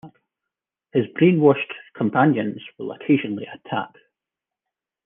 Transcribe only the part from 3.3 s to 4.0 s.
attack.